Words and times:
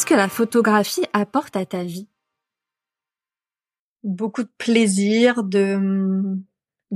que 0.00 0.14
la 0.14 0.28
photographie 0.28 1.04
apporte 1.12 1.54
à 1.54 1.66
ta 1.66 1.84
vie? 1.84 2.08
Beaucoup 4.02 4.42
de 4.42 4.50
plaisir, 4.58 5.44
de, 5.44 6.38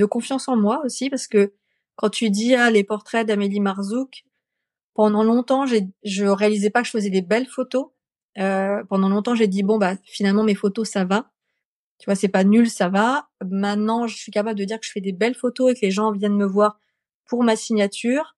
confiance 0.08 0.48
en 0.48 0.56
moi 0.56 0.80
aussi, 0.84 1.10
parce 1.10 1.26
que 1.26 1.52
quand 1.94 2.10
tu 2.10 2.30
dis 2.30 2.54
ah, 2.54 2.70
les 2.70 2.84
portraits 2.84 3.26
d'Amélie 3.26 3.60
Marzouk, 3.60 4.24
pendant 4.94 5.22
longtemps, 5.22 5.66
je 5.66 6.24
réalisais 6.24 6.70
pas 6.70 6.80
que 6.80 6.86
je 6.86 6.92
faisais 6.92 7.10
des 7.10 7.22
belles 7.22 7.46
photos. 7.46 7.88
Euh, 8.38 8.82
pendant 8.84 9.08
longtemps, 9.08 9.34
j'ai 9.34 9.46
dit 9.46 9.62
bon 9.62 9.78
bah 9.78 9.94
finalement 10.04 10.42
mes 10.42 10.54
photos 10.54 10.88
ça 10.88 11.04
va. 11.04 11.30
Tu 11.98 12.06
vois, 12.06 12.14
c'est 12.14 12.28
pas 12.28 12.44
nul, 12.44 12.68
ça 12.68 12.88
va. 12.88 13.28
Maintenant, 13.44 14.06
je 14.06 14.16
suis 14.16 14.32
capable 14.32 14.58
de 14.58 14.64
dire 14.64 14.80
que 14.80 14.86
je 14.86 14.92
fais 14.92 15.00
des 15.00 15.12
belles 15.12 15.34
photos 15.34 15.72
et 15.72 15.74
que 15.74 15.80
les 15.80 15.90
gens 15.90 16.12
viennent 16.12 16.36
me 16.36 16.46
voir 16.46 16.78
pour 17.26 17.42
ma 17.42 17.56
signature. 17.56 18.36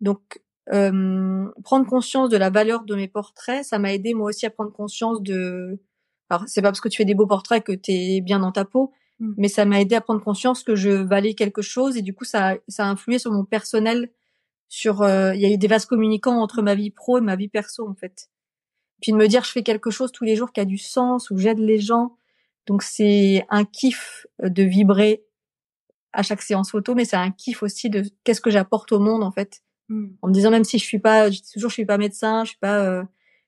Donc, 0.00 0.40
prendre 0.70 1.86
conscience 1.86 2.28
de 2.28 2.36
la 2.36 2.50
valeur 2.50 2.84
de 2.84 2.94
mes 2.94 3.08
portraits, 3.08 3.64
ça 3.64 3.78
m'a 3.78 3.92
aidé 3.92 4.14
moi 4.14 4.28
aussi 4.28 4.46
à 4.46 4.50
prendre 4.50 4.72
conscience 4.72 5.22
de. 5.22 5.80
Alors, 6.30 6.44
c'est 6.46 6.60
pas 6.60 6.68
parce 6.68 6.80
que 6.80 6.88
tu 6.88 6.98
fais 6.98 7.06
des 7.06 7.14
beaux 7.14 7.26
portraits 7.26 7.64
que 7.64 7.72
tu 7.72 7.92
es 7.92 8.20
bien 8.20 8.38
dans 8.38 8.52
ta 8.52 8.66
peau, 8.66 8.92
mmh. 9.18 9.32
mais 9.38 9.48
ça 9.48 9.64
m'a 9.64 9.80
aidé 9.80 9.94
à 9.94 10.02
prendre 10.02 10.22
conscience 10.22 10.62
que 10.62 10.74
je 10.74 10.90
valais 10.90 11.34
quelque 11.34 11.62
chose 11.62 11.96
et 11.96 12.02
du 12.02 12.14
coup, 12.14 12.24
ça, 12.24 12.56
ça 12.68 12.84
a 12.84 12.88
influé 12.88 13.18
sur 13.18 13.32
mon 13.32 13.44
personnel. 13.44 14.10
Sur, 14.70 15.00
euh, 15.00 15.34
il 15.34 15.40
y 15.40 15.46
a 15.46 15.48
eu 15.48 15.56
des 15.56 15.66
vases 15.66 15.86
communicants 15.86 16.42
entre 16.42 16.60
ma 16.60 16.74
vie 16.74 16.90
pro 16.90 17.16
et 17.16 17.22
ma 17.22 17.36
vie 17.36 17.48
perso 17.48 17.88
en 17.88 17.94
fait. 17.94 18.28
Puis 19.00 19.12
de 19.12 19.16
me 19.16 19.26
dire, 19.26 19.42
je 19.42 19.50
fais 19.50 19.62
quelque 19.62 19.90
chose 19.90 20.12
tous 20.12 20.24
les 20.24 20.36
jours 20.36 20.52
qui 20.52 20.60
a 20.60 20.66
du 20.66 20.76
sens, 20.76 21.30
où 21.30 21.38
j'aide 21.38 21.58
les 21.58 21.78
gens. 21.78 22.16
Donc 22.66 22.82
c'est 22.82 23.46
un 23.48 23.64
kiff 23.64 24.26
de 24.42 24.62
vibrer 24.62 25.24
à 26.12 26.22
chaque 26.22 26.42
séance 26.42 26.70
photo, 26.70 26.94
mais 26.94 27.06
c'est 27.06 27.16
un 27.16 27.30
kiff 27.30 27.62
aussi 27.62 27.88
de 27.88 28.02
qu'est-ce 28.24 28.42
que 28.42 28.50
j'apporte 28.50 28.92
au 28.92 28.98
monde 28.98 29.22
en 29.22 29.30
fait. 29.30 29.62
Mmh. 29.88 30.08
En 30.22 30.28
me 30.28 30.32
disant 30.32 30.50
même 30.50 30.64
si 30.64 30.78
je 30.78 30.84
suis 30.84 30.98
pas, 30.98 31.30
je 31.30 31.40
dis 31.40 31.52
toujours 31.52 31.70
je 31.70 31.74
suis 31.74 31.86
pas 31.86 31.98
médecin, 31.98 32.44
je 32.44 32.50
suis 32.50 32.58
pas 32.58 32.84
euh, 32.84 33.02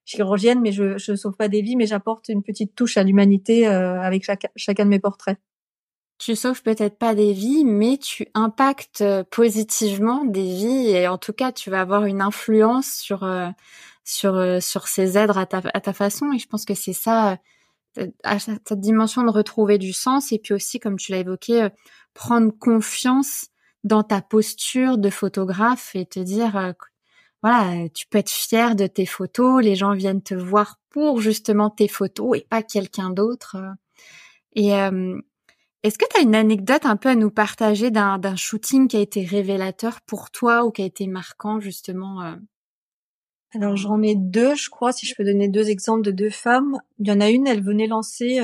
chirurgienne, 0.04 0.60
mais 0.60 0.72
je 0.72 0.96
je 0.98 1.14
sauve 1.14 1.36
pas 1.36 1.48
des 1.48 1.60
vies, 1.62 1.76
mais 1.76 1.86
j'apporte 1.86 2.28
une 2.28 2.42
petite 2.42 2.74
touche 2.74 2.96
à 2.96 3.02
l'humanité 3.02 3.68
euh, 3.68 4.00
avec 4.00 4.24
chaque, 4.24 4.46
chacun 4.56 4.84
de 4.84 4.90
mes 4.90 5.00
portraits. 5.00 5.38
Tu 6.18 6.36
sauves 6.36 6.62
peut-être 6.62 6.98
pas 6.98 7.14
des 7.14 7.32
vies, 7.32 7.64
mais 7.64 7.96
tu 7.98 8.26
impactes 8.34 9.00
euh, 9.02 9.24
positivement 9.24 10.24
des 10.24 10.42
vies 10.42 10.90
et 10.90 11.08
en 11.08 11.18
tout 11.18 11.32
cas 11.32 11.52
tu 11.52 11.70
vas 11.70 11.80
avoir 11.82 12.04
une 12.04 12.22
influence 12.22 12.92
sur 12.92 13.26
sur 14.04 14.62
sur 14.62 14.88
ces 14.88 15.18
êtres 15.18 15.38
à 15.38 15.46
ta 15.46 15.60
à 15.74 15.80
ta 15.80 15.92
façon 15.92 16.32
et 16.32 16.38
je 16.38 16.46
pense 16.46 16.64
que 16.64 16.74
c'est 16.74 16.94
ça 16.94 17.38
à 18.24 18.38
cette 18.38 18.72
dimension 18.74 19.22
de 19.24 19.30
retrouver 19.30 19.78
du 19.78 19.92
sens 19.92 20.32
et 20.32 20.38
puis 20.38 20.54
aussi 20.54 20.78
comme 20.80 20.96
tu 20.96 21.12
l'as 21.12 21.18
évoqué 21.18 21.68
prendre 22.14 22.52
confiance 22.58 23.50
dans 23.84 24.02
ta 24.02 24.20
posture 24.20 24.98
de 24.98 25.10
photographe 25.10 25.94
et 25.94 26.06
te 26.06 26.20
dire 26.20 26.56
euh, 26.56 26.72
voilà, 27.42 27.88
tu 27.88 28.06
peux 28.06 28.18
être 28.18 28.30
fier 28.30 28.76
de 28.76 28.86
tes 28.86 29.06
photos, 29.06 29.62
les 29.62 29.74
gens 29.74 29.94
viennent 29.94 30.22
te 30.22 30.34
voir 30.34 30.78
pour 30.90 31.20
justement 31.20 31.70
tes 31.70 31.88
photos 31.88 32.36
et 32.38 32.46
pas 32.48 32.62
quelqu'un 32.62 33.10
d'autre. 33.10 33.56
Et 34.54 34.74
euh, 34.74 35.18
est-ce 35.82 35.98
que 35.98 36.04
tu 36.10 36.20
as 36.20 36.22
une 36.22 36.34
anecdote 36.34 36.84
un 36.84 36.96
peu 36.96 37.08
à 37.08 37.14
nous 37.14 37.30
partager 37.30 37.90
d'un 37.90 38.36
shooting 38.36 38.88
qui 38.88 38.98
a 38.98 39.00
été 39.00 39.24
révélateur 39.24 40.02
pour 40.02 40.30
toi 40.30 40.64
ou 40.64 40.70
qui 40.70 40.82
a 40.82 40.84
été 40.84 41.06
marquant 41.06 41.60
justement 41.60 42.22
euh? 42.22 42.36
Alors 43.52 43.76
j'en 43.76 44.00
ai 44.02 44.14
deux, 44.14 44.54
je 44.54 44.70
crois, 44.70 44.92
si 44.92 45.06
je 45.06 45.14
peux 45.16 45.24
donner 45.24 45.48
deux 45.48 45.70
exemples 45.70 46.02
de 46.02 46.12
deux 46.12 46.30
femmes. 46.30 46.78
Il 46.98 47.08
y 47.08 47.12
en 47.12 47.20
a 47.20 47.30
une, 47.30 47.48
elle 47.48 47.64
venait 47.64 47.88
lancer 47.88 48.38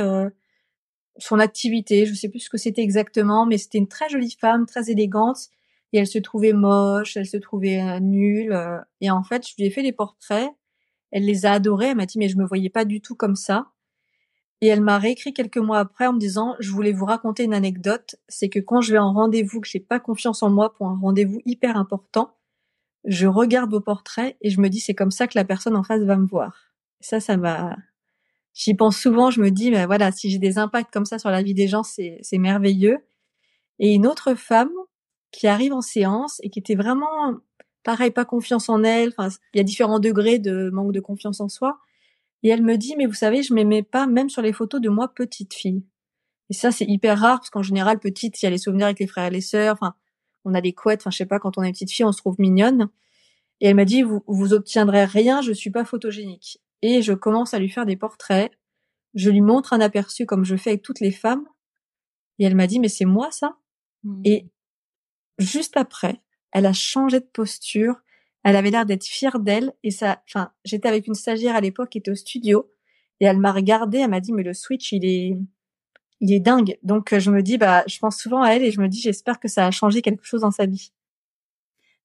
son 1.19 1.39
activité. 1.39 2.06
Je 2.06 2.14
sais 2.14 2.28
plus 2.28 2.41
ce 2.41 2.50
que 2.50 2.59
c'était 2.59 2.83
exactement, 2.83 3.47
mais 3.47 3.59
c'était 3.59 3.78
une 3.78 3.89
très 3.89 4.09
jolie 4.09 4.36
femme, 4.39 4.67
très 4.67 4.91
élégante. 4.91 5.48
Et 5.92 5.98
elle 5.98 6.07
se 6.07 6.18
trouvait 6.18 6.52
moche, 6.52 7.17
elle 7.17 7.27
se 7.27 7.36
trouvait 7.36 7.80
euh, 7.80 8.01
nulle. 8.01 8.52
Euh, 8.52 8.79
et 9.01 9.11
en 9.11 9.23
fait, 9.23 9.46
je 9.46 9.55
lui 9.57 9.64
ai 9.64 9.70
fait 9.70 9.83
des 9.83 9.92
portraits. 9.92 10.51
Elle 11.13 11.24
les 11.24 11.46
a 11.46 11.52
adorés. 11.52 11.86
Elle 11.86 11.96
m'a 11.96 12.07
dit, 12.07 12.18
mais 12.18 12.29
je 12.29 12.36
me 12.36 12.45
voyais 12.45 12.70
pas 12.70 12.85
du 12.85 13.01
tout 13.01 13.14
comme 13.14 13.36
ça. 13.36 13.68
Et 14.61 14.68
elle 14.68 14.80
m'a 14.80 14.98
réécrit 14.98 15.35
quelques 15.35 15.58
mois 15.58 15.79
après 15.79 16.07
en 16.07 16.14
me 16.14 16.18
disant, 16.18 16.57
je 16.61 16.73
voulais 16.73 16.92
vous 16.92 17.05
raconter 17.05 17.45
une 17.45 17.55
anecdote. 17.55 18.17
C'est 18.29 18.48
que 18.48 18.58
quand 18.58 18.80
je 18.80 18.92
vais 18.92 18.98
en 18.98 19.12
rendez-vous, 19.12 19.61
que 19.61 19.68
j'ai 19.68 19.80
pas 19.80 20.01
confiance 20.01 20.42
en 20.42 20.51
moi 20.51 20.73
pour 20.73 20.89
un 20.89 20.98
rendez-vous 20.98 21.41
hyper 21.45 21.77
important, 21.77 22.35
je 23.05 23.27
regarde 23.27 23.70
vos 23.70 23.80
portraits 23.80 24.36
et 24.41 24.51
je 24.51 24.61
me 24.61 24.68
dis, 24.68 24.80
c'est 24.80 24.95
comme 24.95 25.11
ça 25.11 25.27
que 25.27 25.39
la 25.39 25.45
personne 25.45 25.77
en 25.77 25.83
face 25.83 26.02
va 26.02 26.17
me 26.17 26.27
voir. 26.27 26.73
ça, 27.01 27.20
ça 27.20 27.36
m'a, 27.36 27.77
j'y 28.56 28.74
pense 28.74 28.96
souvent, 28.98 29.30
je 29.30 29.40
me 29.40 29.50
dis, 29.50 29.70
ben 29.70 29.86
voilà, 29.86 30.11
si 30.11 30.30
j'ai 30.30 30.39
des 30.39 30.58
impacts 30.58 30.92
comme 30.92 31.05
ça 31.05 31.18
sur 31.18 31.30
la 31.30 31.42
vie 31.42 31.55
des 31.55 31.68
gens, 31.68 31.83
c'est, 31.83 32.20
merveilleux. 32.33 32.98
Et 33.78 33.92
une 33.94 34.06
autre 34.06 34.34
femme 34.34 34.72
qui 35.30 35.46
arrive 35.46 35.74
en 35.74 35.83
séance 35.83 36.40
et 36.42 36.48
qui 36.48 36.58
était 36.58 36.74
vraiment, 36.74 37.34
pareil, 37.84 38.11
pas 38.11 38.24
confiance 38.24 38.70
en 38.70 38.83
elle. 38.83 39.11
Enfin, 39.17 39.28
il 39.52 39.58
y 39.58 39.61
a 39.61 39.64
différents 39.64 40.00
degrés 40.00 40.39
de 40.39 40.70
manque 40.70 40.92
de 40.92 41.00
confiance 41.00 41.40
en 41.40 41.48
soi. 41.48 41.78
Et 42.42 42.48
elle 42.48 42.62
me 42.62 42.78
dit, 42.78 42.94
mais 42.96 43.06
vous 43.06 43.14
savez, 43.14 43.42
je 43.42 43.52
m'aimais 43.52 43.83
pas 43.83 44.06
même 44.06 44.30
sur 44.30 44.40
les 44.40 44.55
photos 44.55 44.80
de 44.80 44.88
moi 44.88 45.12
petite 45.14 45.52
fille. 45.52 45.84
Et 46.48 46.55
ça, 46.55 46.70
c'est 46.70 46.86
hyper 46.86 47.18
rare 47.18 47.40
parce 47.40 47.50
qu'en 47.50 47.62
général, 47.62 47.98
petite, 47.98 48.40
il 48.40 48.46
y 48.46 48.48
a 48.48 48.50
les 48.50 48.58
souvenirs 48.58 48.86
avec 48.86 49.00
les 49.00 49.06
frères 49.06 49.27
et 49.27 49.30
les 49.30 49.40
sœurs. 49.42 49.74
Enfin, 49.74 49.94
on 50.46 50.55
a 50.55 50.62
des 50.62 50.73
couettes. 50.73 51.02
Enfin, 51.02 51.11
je 51.11 51.18
sais 51.18 51.27
pas, 51.27 51.38
quand 51.38 51.58
on 51.58 51.62
est 51.62 51.73
petite 51.73 51.90
fille, 51.90 52.06
on 52.06 52.12
se 52.12 52.18
trouve 52.18 52.36
mignonne. 52.38 52.88
Et 53.61 53.68
elle 53.68 53.74
m'a 53.74 53.84
dit, 53.84 54.02
vous, 54.02 54.23
vous 54.27 54.55
obtiendrez 54.55 55.05
rien, 55.05 55.42
je 55.42 55.52
suis 55.52 55.70
pas 55.70 55.84
photogénique 55.84 56.61
et 56.83 57.03
je 57.03 57.13
commence 57.13 57.55
à 57.55 57.59
lui 57.59 57.69
faire 57.69 57.87
des 57.87 57.97
portraits. 57.97 58.53
Je 59.14 59.31
lui 59.31 59.41
montre 59.41 59.73
un 59.73 59.81
aperçu 59.81 60.27
comme 60.27 60.45
je 60.45 60.57
fais 60.57 60.70
avec 60.70 60.83
toutes 60.83 61.01
les 61.01 61.11
femmes. 61.11 61.47
Et 62.39 62.45
elle 62.45 62.55
m'a 62.55 62.67
dit, 62.67 62.81
mais 62.81 62.89
c'est 62.89 63.05
moi 63.05 63.31
ça? 63.31 63.57
Mmh. 64.05 64.23
Et 64.25 64.47
juste 65.39 65.77
après, 65.77 66.20
elle 66.53 66.67
a 66.67 66.73
changé 66.73 67.20
de 67.20 67.25
posture. 67.25 67.97
Elle 68.45 68.57
avait 68.57 68.70
l'air 68.70 68.86
d'être 68.86 69.05
fière 69.05 69.41
d'elle. 69.41 69.73
Et 69.83 69.91
ça, 69.91 70.23
enfin, 70.29 70.53
j'étais 70.65 70.89
avec 70.89 71.07
une 71.07 71.15
stagiaire 71.15 71.57
à 71.57 71.61
l'époque 71.61 71.91
qui 71.91 71.98
était 71.98 72.11
au 72.11 72.15
studio. 72.15 72.70
Et 73.20 73.25
elle 73.25 73.39
m'a 73.39 73.53
regardé, 73.53 73.98
elle 73.98 74.11
m'a 74.11 74.20
dit, 74.20 74.33
mais 74.33 74.42
le 74.42 74.53
switch, 74.53 74.92
il 74.92 75.05
est, 75.05 75.36
il 76.20 76.33
est 76.33 76.41
dingue. 76.41 76.79
Donc, 76.83 77.19
je 77.19 77.31
me 77.31 77.42
dis, 77.42 77.57
bah, 77.57 77.85
je 77.86 77.98
pense 77.98 78.19
souvent 78.19 78.42
à 78.42 78.51
elle 78.51 78.63
et 78.63 78.70
je 78.70 78.81
me 78.81 78.89
dis, 78.89 79.01
j'espère 79.01 79.41
que 79.41 79.48
ça 79.48 79.67
a 79.67 79.70
changé 79.70 80.03
quelque 80.03 80.25
chose 80.25 80.42
dans 80.42 80.51
sa 80.51 80.67
vie. 80.67 80.92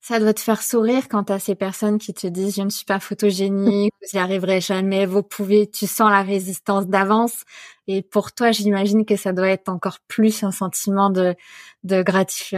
Ça 0.03 0.19
doit 0.19 0.34
te 0.34 0.39
faire 0.39 0.63
sourire 0.63 1.07
quand 1.07 1.29
à 1.29 1.38
ces 1.38 1.53
personnes 1.53 2.00
qui 2.00 2.12
te 2.13 2.25
disent 2.25 2.56
je 2.56 2.63
ne 2.63 2.69
suis 2.69 2.85
pas 2.85 3.00
photogénique, 3.00 3.94
vous 4.01 4.07
n'y 4.13 4.19
arriverez 4.19 4.59
jamais, 4.59 5.06
vous 5.06 5.22
pouvez, 5.22 5.69
tu 5.69 5.85
sens 5.85 6.09
la 6.09 6.23
résistance 6.23 6.88
d'avance. 6.88 7.44
Et 7.88 8.01
pour 8.01 8.31
toi, 8.31 8.51
j'imagine 8.51 9.06
que 9.06 9.16
ça 9.16 9.31
doit 9.31 9.50
être 9.50 9.69
encore 9.69 10.00
plus 10.07 10.44
un 10.44 10.51
sentiment 10.51 11.12
de 11.12 11.35
de, 11.84 12.03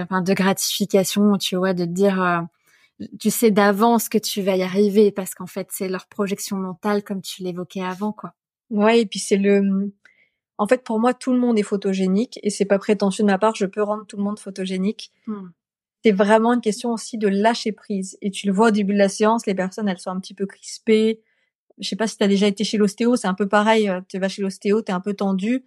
enfin, 0.02 0.22
de 0.22 0.34
gratification, 0.34 1.38
tu 1.38 1.58
vois, 1.58 1.74
de 1.74 1.86
dire 1.86 2.22
euh, 2.22 2.40
tu 3.20 3.30
sais 3.30 3.52
d'avance 3.52 4.08
que 4.10 4.18
tu 4.18 4.42
vas 4.42 4.56
y 4.56 4.64
arriver 4.64 5.12
parce 5.12 5.36
qu'en 5.36 5.48
fait 5.48 5.68
c'est 5.72 5.90
leur 5.90 6.08
projection 6.08 6.58
mentale 6.58 7.04
comme 7.04 7.22
tu 7.22 7.44
l'évoquais 7.44 7.84
avant, 7.84 8.14
quoi. 8.14 8.34
Ouais, 8.70 9.02
et 9.02 9.06
puis 9.06 9.20
c'est 9.20 9.38
le 9.38 9.92
en 10.60 10.68
fait, 10.68 10.84
pour 10.84 11.00
moi, 11.00 11.14
tout 11.14 11.34
le 11.34 11.40
monde 11.40 11.58
est 11.60 11.64
photogénique 11.64 12.40
et 12.44 12.50
c'est 12.50 12.66
pas 12.66 12.80
prétentieux 12.80 13.24
de 13.24 13.30
ma 13.30 13.40
part. 13.40 13.56
Je 13.56 13.66
peux 13.66 13.82
rendre 13.82 14.06
tout 14.06 14.18
le 14.18 14.24
monde 14.24 14.40
photogénique. 14.40 15.12
Hmm 15.28 15.50
c'est 16.04 16.12
vraiment 16.12 16.54
une 16.54 16.62
question 16.62 16.92
aussi 16.92 17.18
de 17.18 17.28
lâcher 17.28 17.72
prise. 17.72 18.18
Et 18.22 18.30
tu 18.30 18.46
le 18.46 18.54
vois 18.54 18.68
au 18.68 18.72
début 18.72 18.94
de 18.94 18.98
la 18.98 19.10
séance, 19.10 19.46
les 19.46 19.56
personnes, 19.56 19.88
elles 19.88 20.00
sont 20.00 20.10
un 20.10 20.20
petit 20.20 20.34
peu 20.34 20.46
crispées. 20.46 21.22
Je 21.80 21.88
sais 21.88 21.96
pas 21.96 22.08
si 22.08 22.18
tu 22.18 22.24
as 22.24 22.28
déjà 22.28 22.48
été 22.48 22.64
chez 22.64 22.78
l'ostéo, 22.78 23.16
c'est 23.16 23.28
un 23.28 23.34
peu 23.34 23.48
pareil. 23.48 23.90
Euh, 23.90 24.02
tu 24.10 24.20
vas 24.20 24.28
chez 24.28 24.42
l'ostéo, 24.42 24.82
tu 24.82 24.92
es 24.92 24.94
un 24.94 25.00
peu 25.00 25.14
tendu. 25.14 25.64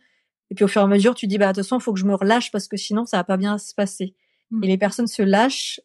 Et 0.50 0.54
puis 0.54 0.64
au 0.64 0.68
fur 0.68 0.82
et 0.82 0.84
à 0.84 0.86
mesure, 0.86 1.14
tu 1.14 1.26
dis, 1.26 1.38
bah 1.38 1.48
attention, 1.48 1.78
il 1.78 1.82
faut 1.82 1.92
que 1.92 1.98
je 1.98 2.04
me 2.04 2.14
relâche 2.14 2.52
parce 2.52 2.68
que 2.68 2.76
sinon, 2.76 3.06
ça 3.06 3.16
va 3.16 3.24
pas 3.24 3.38
bien 3.38 3.56
se 3.56 3.74
passer. 3.74 4.14
Mmh. 4.50 4.64
Et 4.64 4.66
les 4.68 4.78
personnes 4.78 5.06
se 5.06 5.22
lâchent, 5.22 5.80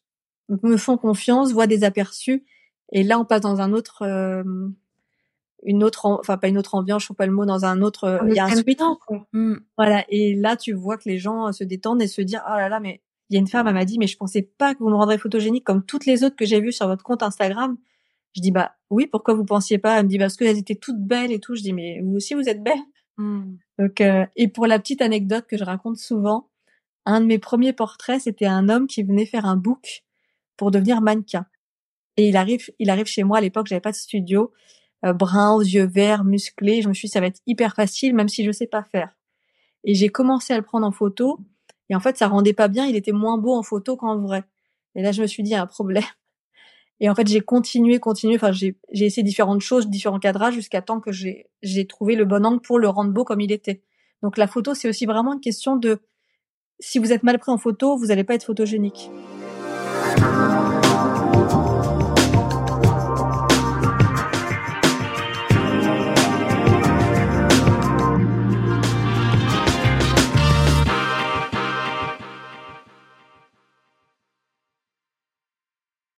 me 0.50 0.76
font 0.76 0.98
confiance, 0.98 1.54
voient 1.54 1.68
des 1.68 1.84
aperçus. 1.84 2.44
Et 2.92 3.04
là, 3.04 3.20
on 3.20 3.26
passe 3.26 3.42
dans 3.42 3.62
un 3.62 3.72
autre, 3.72 4.02
euh, 4.02 4.44
une 5.64 5.84
autre, 5.84 6.06
enfin 6.06 6.38
pas 6.38 6.50
une 6.50 6.58
autre 6.58 6.76
ambiance, 6.76 7.04
je 7.04 7.08
sais 7.08 7.14
pas 7.14 7.26
le 7.26 7.32
mot, 7.32 7.46
dans 7.46 7.64
un 7.64 7.82
autre, 7.82 8.04
euh, 8.04 8.20
il 8.28 8.36
y 8.36 8.40
a 8.40 8.46
un 8.46 8.56
suite. 8.56 8.84
Mmh. 9.32 9.56
Voilà. 9.78 10.04
Et 10.09 10.36
là, 10.36 10.58
tu 10.58 10.74
vois 10.74 10.97
que 10.97 11.08
les 11.08 11.20
gens 11.20 11.54
se 11.54 11.64
détendent 11.64 12.02
et 12.02 12.08
se 12.08 12.22
disent, 12.22 12.42
oh 12.46 12.58
là 12.58 12.68
là, 12.68 12.82
mais 12.82 13.02
il 13.32 13.36
y 13.36 13.38
a 13.38 13.40
une 13.40 13.48
femme, 13.48 13.66
elle 13.66 13.74
m'a 13.74 13.86
dit, 13.86 13.98
mais 13.98 14.08
je 14.08 14.18
pensais 14.18 14.42
pas 14.42 14.76
que 14.76 14.80
vous 14.80 14.90
me 14.90 14.96
rendrez 14.96 15.18
photogénique 15.18 15.64
comme 15.64 15.86
toutes 15.86 16.06
les 16.06 16.26
autres 16.26 16.36
que 16.36 16.46
j'ai 16.46 16.60
vues 16.60 16.74
sur 16.74 16.86
votre 16.88 17.02
compte 17.02 17.24
Instagram. 17.24 17.78
Je 18.36 18.42
dis, 18.42 18.52
bah 18.52 18.74
oui, 18.90 19.08
pourquoi 19.08 19.34
vous 19.34 19.46
pensiez 19.46 19.78
pas? 19.78 19.98
Elle 19.98 20.06
me 20.06 20.10
dit, 20.10 20.18
parce 20.18 20.36
qu'elles 20.36 20.58
étaient 20.58 20.76
toutes 20.76 21.00
belles 21.00 21.32
et 21.32 21.40
tout. 21.40 21.56
Je 21.56 21.62
dis, 21.62 21.72
mais 21.72 22.02
vous 22.02 22.16
aussi, 22.18 22.34
vous 22.34 22.50
êtes 22.50 22.62
belle. 22.62 22.82
Donc, 23.80 24.02
euh, 24.02 24.26
et 24.36 24.50
pour 24.50 24.68
la 24.68 24.80
petite 24.80 25.02
anecdote 25.02 25.46
que 25.48 25.56
je 25.56 25.64
raconte 25.64 25.96
souvent, 25.96 26.50
un 27.06 27.22
de 27.22 27.26
mes 27.26 27.40
premiers 27.40 27.72
portraits, 27.72 28.20
c'était 28.20 28.48
un 28.48 28.68
homme 28.68 28.86
qui 28.88 29.02
venait 29.02 29.26
faire 29.26 29.46
un 29.46 29.56
book 29.56 30.04
pour 30.58 30.72
devenir 30.72 31.02
mannequin. 31.02 31.46
Et 32.18 32.28
il 32.28 32.36
arrive, 32.36 32.70
il 32.80 32.90
arrive 32.90 33.06
chez 33.06 33.24
moi 33.24 33.38
à 33.38 33.42
l'époque, 33.42 33.68
j'avais 33.68 33.80
pas 33.80 33.92
de 33.92 33.96
studio, 33.96 34.52
euh, 35.06 35.14
brun, 35.14 35.54
aux 35.54 35.62
yeux 35.62 35.88
verts, 35.88 36.26
musclé. 36.26 36.82
Je 36.82 36.90
me 36.90 36.94
suis 36.94 37.08
dit, 37.08 37.12
ça 37.14 37.22
va 37.22 37.28
être 37.28 37.40
hyper 37.48 37.76
facile, 37.76 38.14
même 38.14 38.28
si 38.28 38.44
je 38.44 38.52
sais 38.52 38.68
pas 38.68 38.84
faire. 38.84 39.16
Et 39.86 39.96
j'ai 39.96 40.10
commencé 40.10 40.52
à 40.52 40.58
le 40.58 40.64
prendre 40.64 40.86
en 40.86 40.92
photo. 40.92 41.40
Et 41.91 41.96
en 41.96 41.99
fait, 41.99 42.17
ça 42.17 42.29
rendait 42.29 42.53
pas 42.53 42.70
bien. 42.70 42.85
Il 42.85 42.96
était 42.96 43.11
moins 43.11 43.38
beau 43.38 43.53
en 43.53 43.64
photo 43.64 43.97
qu'en 43.97 44.17
vrai. 44.17 44.46
Et 44.96 45.02
là, 45.02 45.11
je 45.11 45.22
me 45.22 45.28
suis 45.28 45.43
dit, 45.43 45.49
il 45.49 45.53
y 45.53 45.58
a 45.58 45.61
un 45.61 45.67
problème. 45.67 46.03
Et 47.02 47.09
en 47.09 47.16
fait, 47.16 47.28
j'ai 47.28 47.41
continué, 47.41 47.99
continué. 47.99 48.35
Enfin, 48.35 48.53
j'ai, 48.53 48.78
essayé 48.93 49.23
différentes 49.23 49.59
choses, 49.59 49.90
différents 49.90 50.20
cadrages 50.20 50.53
jusqu'à 50.53 50.82
temps 50.82 51.02
que 51.02 51.11
j'ai 51.11 51.88
trouvé 51.88 52.16
le 52.16 52.23
bon 52.23 52.46
angle 52.46 52.61
pour 52.61 52.79
le 52.79 52.88
rendre 52.88 53.11
beau 53.11 53.26
comme 53.26 53.41
il 53.41 53.52
était. 53.52 53.84
Donc, 54.22 54.38
la 54.38 54.47
photo, 54.47 54.73
c'est 54.73 54.88
aussi 54.88 55.05
vraiment 55.05 55.34
une 55.34 55.41
question 55.41 55.76
de 55.76 55.99
si 56.79 56.97
vous 56.97 57.11
êtes 57.11 57.23
mal 57.23 57.38
pris 57.40 57.52
en 57.52 57.58
photo, 57.58 57.97
vous 57.97 58.05
n'allez 58.05 58.23
pas 58.23 58.35
être 58.35 58.46
photogénique. 58.46 59.09